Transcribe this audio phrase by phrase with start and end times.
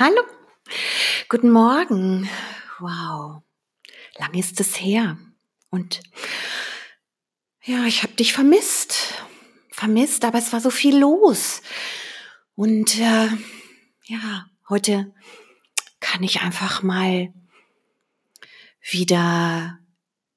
[0.00, 0.22] Hallo,
[1.28, 2.28] guten Morgen.
[2.78, 3.42] Wow,
[4.16, 5.18] lang ist es her.
[5.70, 6.02] Und
[7.64, 9.24] ja, ich habe dich vermisst.
[9.72, 11.62] Vermisst, aber es war so viel los.
[12.54, 13.28] Und äh,
[14.04, 15.12] ja, heute
[15.98, 17.34] kann ich einfach mal
[18.88, 19.80] wieder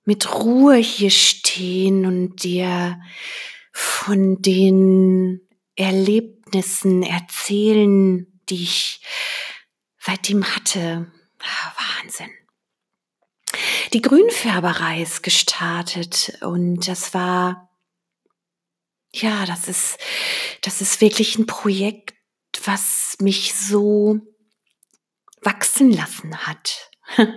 [0.06, 3.00] mit Ruhe hier stehen und dir
[3.72, 9.02] von den Erlebnissen erzählen, die ich
[10.02, 11.12] seitdem hatte.
[11.40, 12.32] Ah, Wahnsinn.
[13.94, 17.70] Die Grünfärberei ist gestartet und das war,
[19.14, 19.98] ja, das ist,
[20.62, 22.14] das ist wirklich ein Projekt,
[22.64, 24.20] was mich so
[25.42, 26.92] wachsen lassen hat.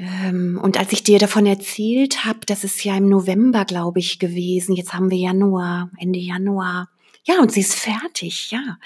[0.00, 4.20] Ähm, und als ich dir davon erzählt habe, das ist ja im November, glaube ich,
[4.20, 4.76] gewesen.
[4.76, 6.88] Jetzt haben wir Januar, Ende Januar.
[7.24, 8.78] Ja, und sie ist fertig, ja.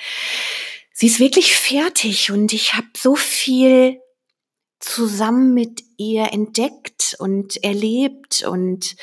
[1.03, 4.01] Sie ist wirklich fertig und ich habe so viel
[4.79, 8.95] zusammen mit ihr entdeckt und erlebt und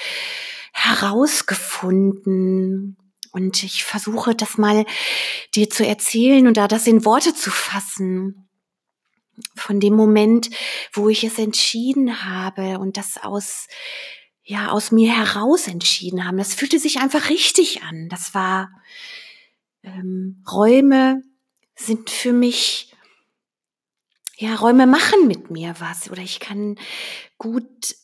[0.71, 2.95] herausgefunden.
[3.33, 4.85] Und ich versuche das mal
[5.53, 8.47] dir zu erzählen und da das in Worte zu fassen
[9.57, 10.49] von dem Moment,
[10.93, 13.67] wo ich es entschieden habe und das aus
[14.41, 16.37] ja aus mir heraus entschieden haben.
[16.37, 18.07] Das fühlte sich einfach richtig an.
[18.07, 18.69] Das war
[19.83, 21.23] ähm, Räume
[21.79, 22.93] sind für mich
[24.37, 26.77] ja Räume machen mit mir was oder ich kann
[27.37, 27.95] gut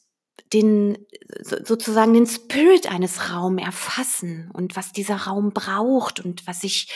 [0.54, 0.98] den
[1.42, 6.92] sozusagen den Spirit eines Raums erfassen und was dieser Raum braucht und was ich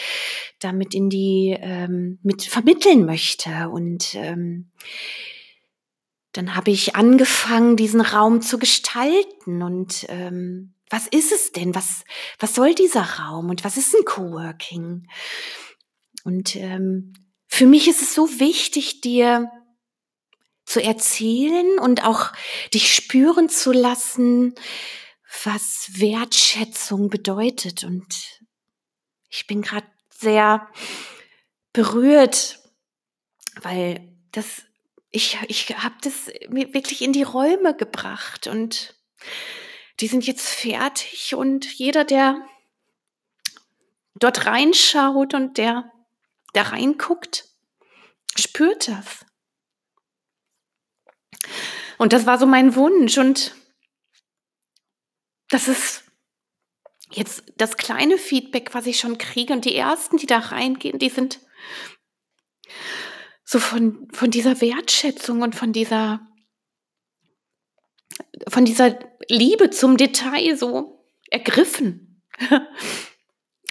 [0.60, 4.72] damit in die ähm, mit vermitteln möchte und ähm,
[6.34, 11.76] dann habe ich angefangen, diesen Raum zu gestalten und ähm, was ist es denn?
[11.76, 12.04] Was,
[12.40, 15.08] was soll dieser Raum und was ist ein Coworking?
[16.30, 17.14] Und ähm,
[17.48, 19.52] für mich ist es so wichtig, dir
[20.64, 22.32] zu erzählen und auch
[22.72, 24.54] dich spüren zu lassen,
[25.44, 27.84] was Wertschätzung bedeutet.
[27.84, 28.44] Und
[29.32, 30.70] ich bin gerade sehr
[31.74, 32.60] berührt,
[33.64, 34.62] weil das
[35.10, 38.94] ich ich habe das mir wirklich in die Räume gebracht und
[40.00, 42.40] die sind jetzt fertig und jeder der
[44.14, 45.92] dort reinschaut und der
[46.54, 47.46] da reinguckt,
[48.38, 49.26] spürt das.
[51.98, 53.18] Und das war so mein Wunsch.
[53.18, 53.56] Und
[55.50, 56.04] das ist
[57.12, 59.54] jetzt das kleine Feedback, was ich schon kriege.
[59.54, 61.40] Und die ersten, die da reingehen, die sind
[63.44, 66.22] so von, von dieser Wertschätzung und von dieser,
[68.48, 72.24] von dieser Liebe zum Detail so ergriffen.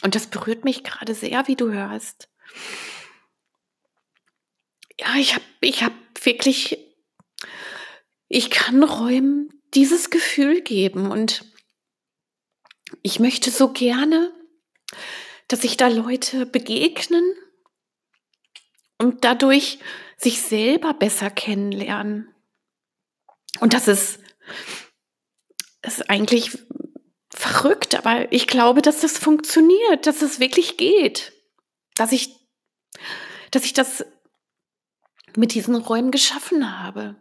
[0.02, 2.28] Und das berührt mich gerade sehr, wie du hörst.
[4.98, 5.92] Ja, ich habe ich hab
[6.22, 6.78] wirklich
[8.28, 11.44] ich kann Räumen dieses Gefühl geben und
[13.02, 14.32] ich möchte so gerne,
[15.48, 17.24] dass sich da Leute begegnen
[18.98, 19.78] und dadurch
[20.18, 22.34] sich selber besser kennenlernen.
[23.60, 24.20] Und das ist,
[25.82, 26.58] ist eigentlich
[27.30, 31.32] verrückt, aber ich glaube, dass das funktioniert, dass es wirklich geht,
[31.94, 32.34] dass ich,
[33.50, 34.04] dass ich das
[35.36, 37.16] mit diesen Räumen geschaffen habe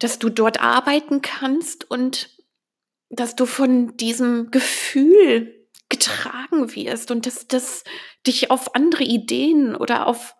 [0.00, 2.36] dass du dort arbeiten kannst und
[3.10, 7.84] dass du von diesem Gefühl getragen wirst und dass das
[8.26, 10.34] dich auf andere Ideen oder auf,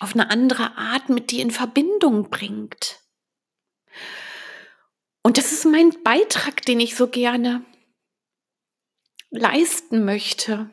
[0.00, 3.00] auf eine andere Art mit dir in Verbindung bringt.
[5.22, 7.64] Und das ist mein Beitrag, den ich so gerne
[9.30, 10.70] leisten möchte.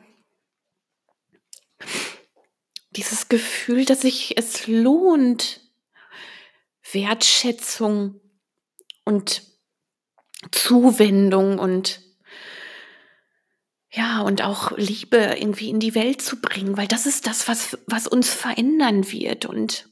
[2.96, 5.60] Dieses Gefühl, dass sich es lohnt,
[6.92, 8.20] Wertschätzung
[9.04, 9.42] und
[10.50, 12.00] Zuwendung und
[13.90, 17.78] ja, und auch Liebe irgendwie in die Welt zu bringen, weil das ist das, was,
[17.86, 19.46] was uns verändern wird.
[19.46, 19.88] Und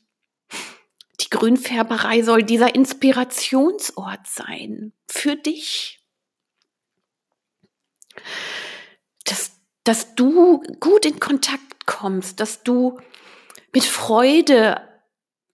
[1.21, 6.04] die Grünfärberei soll dieser Inspirationsort sein für dich.
[9.85, 12.99] Dass, du gut in Kontakt kommst, dass du
[13.73, 14.81] mit Freude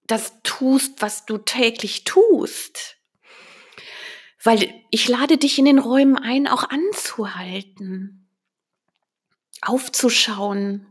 [0.06, 2.96] das tust, was du täglich tust.
[4.42, 8.28] Weil ich lade dich in den Räumen ein, auch anzuhalten,
[9.60, 10.86] aufzuschauen,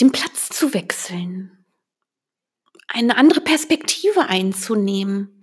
[0.00, 1.64] den Platz zu wechseln,
[2.88, 5.42] eine andere Perspektive einzunehmen,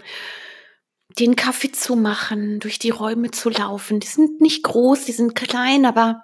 [1.19, 4.00] den Kaffee zu machen, durch die Räume zu laufen.
[4.00, 6.24] Die sind nicht groß, die sind klein, aber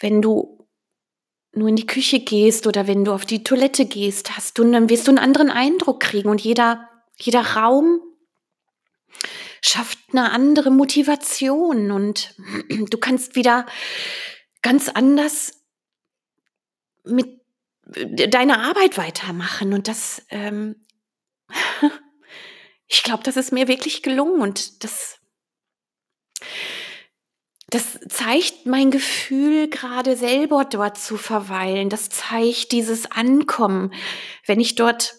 [0.00, 0.66] wenn du
[1.52, 4.88] nur in die Küche gehst oder wenn du auf die Toilette gehst, hast du, dann
[4.88, 8.00] wirst du einen anderen Eindruck kriegen und jeder, jeder Raum
[9.60, 12.34] schafft eine andere Motivation und
[12.68, 13.66] du kannst wieder
[14.62, 15.64] ganz anders
[17.04, 17.40] mit
[17.84, 20.84] deiner Arbeit weitermachen und das, ähm,
[22.86, 25.17] ich glaube, das ist mir wirklich gelungen und das,
[27.70, 31.90] das zeigt mein Gefühl, gerade selber dort zu verweilen.
[31.90, 33.92] Das zeigt dieses Ankommen,
[34.46, 35.14] wenn ich dort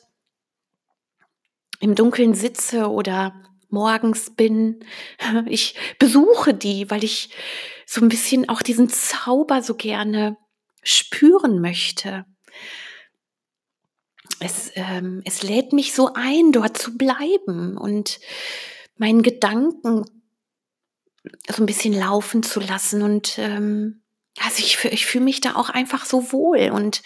[1.80, 3.34] im Dunkeln sitze oder
[3.70, 4.84] morgens bin.
[5.46, 7.30] Ich besuche die, weil ich
[7.86, 10.36] so ein bisschen auch diesen Zauber so gerne
[10.82, 12.26] spüren möchte.
[14.40, 18.20] Es, ähm, es lädt mich so ein, dort zu bleiben und
[18.98, 20.06] meinen Gedanken
[21.50, 23.02] so ein bisschen laufen zu lassen.
[23.02, 24.02] Und ähm,
[24.40, 26.70] also ich, ich fühle mich da auch einfach so wohl.
[26.72, 27.02] Und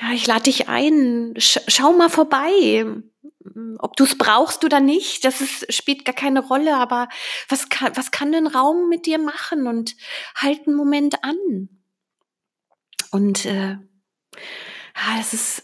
[0.00, 2.84] ja, ich lade dich ein, sch schau mal vorbei.
[3.78, 7.08] Ob du es brauchst oder nicht, das ist, spielt gar keine Rolle, aber
[7.48, 9.68] was kann, was kann ein Raum mit dir machen?
[9.68, 9.94] Und
[10.34, 11.68] halt einen Moment an.
[13.12, 13.78] Und äh,
[14.96, 15.62] ja, das ist,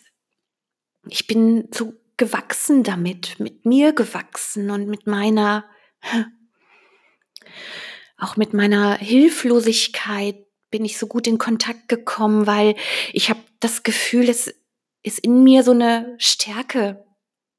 [1.09, 5.65] ich bin so gewachsen damit, mit mir gewachsen und mit meiner
[8.19, 10.37] auch mit meiner Hilflosigkeit
[10.71, 12.77] bin ich so gut in Kontakt gekommen, weil
[13.13, 14.55] ich habe das Gefühl, es
[15.03, 17.05] ist in mir so eine Stärke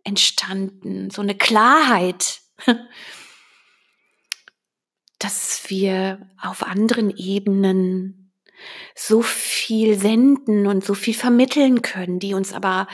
[0.03, 2.41] entstanden, so eine Klarheit,
[5.19, 8.33] dass wir auf anderen Ebenen
[8.95, 12.87] so viel senden und so viel vermitteln können, die uns aber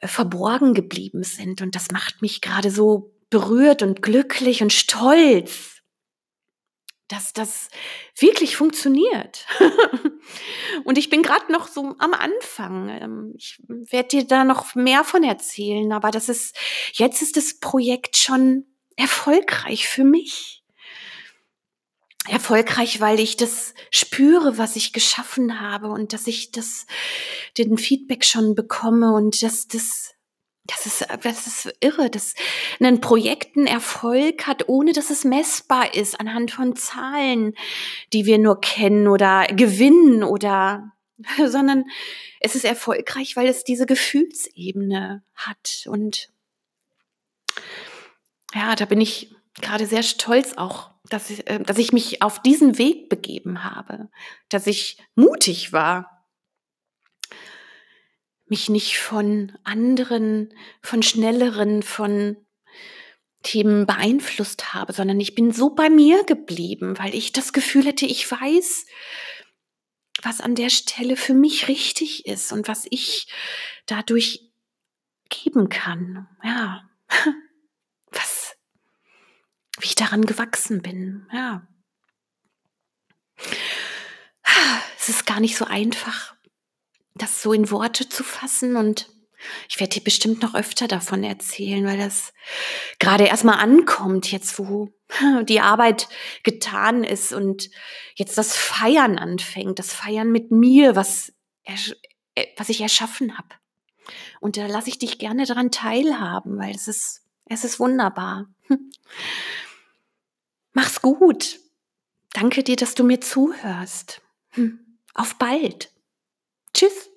[0.00, 1.62] äh, verborgen geblieben sind.
[1.62, 5.75] Und das macht mich gerade so berührt und glücklich und stolz,
[7.08, 7.68] dass das
[8.18, 9.46] wirklich funktioniert.
[10.84, 12.88] und ich bin gerade noch so am Anfang.
[12.88, 16.56] Ähm, ich werde dir da noch mehr von erzählen, aber das ist,
[16.92, 18.66] jetzt ist das Projekt schon
[18.96, 20.62] erfolgreich für mich.
[22.28, 26.86] Erfolgreich, weil ich das spüre, was ich geschaffen habe und dass ich das,
[27.56, 30.15] den Feedback schon bekomme und dass das
[30.66, 32.34] das ist, das ist irre, dass
[32.80, 37.54] ein Projekt einen Erfolg hat, ohne dass es messbar ist, anhand von Zahlen,
[38.12, 40.92] die wir nur kennen oder gewinnen oder,
[41.46, 41.84] sondern
[42.40, 45.86] es ist erfolgreich, weil es diese Gefühlsebene hat.
[45.86, 46.30] Und
[48.54, 52.42] ja, da bin ich gerade sehr stolz auch, dass ich, äh, dass ich mich auf
[52.42, 54.08] diesen Weg begeben habe,
[54.48, 56.15] dass ich mutig war
[58.48, 62.36] mich nicht von anderen, von schnelleren, von
[63.42, 68.06] Themen beeinflusst habe, sondern ich bin so bei mir geblieben, weil ich das Gefühl hätte,
[68.06, 68.86] ich weiß,
[70.22, 73.28] was an der Stelle für mich richtig ist und was ich
[73.86, 74.50] dadurch
[75.28, 76.28] geben kann.
[76.42, 76.88] Ja,
[78.10, 78.56] was,
[79.78, 81.28] wie ich daran gewachsen bin.
[81.32, 81.66] Ja.
[84.98, 86.35] Es ist gar nicht so einfach,
[87.18, 89.08] das so in Worte zu fassen und
[89.68, 92.32] ich werde dir bestimmt noch öfter davon erzählen, weil das
[92.98, 94.88] gerade erstmal ankommt, jetzt wo
[95.44, 96.08] die Arbeit
[96.42, 97.70] getan ist und
[98.14, 101.32] jetzt das Feiern anfängt, das Feiern mit mir, was,
[101.64, 101.76] äh,
[102.56, 103.48] was ich erschaffen habe.
[104.40, 108.46] Und da lasse ich dich gerne daran teilhaben, weil es ist, es ist wunderbar.
[110.72, 111.58] Mach's gut.
[112.32, 114.20] Danke dir, dass du mir zuhörst.
[114.50, 114.98] Hm.
[115.14, 115.90] Auf bald.
[116.76, 117.08] Tschüss.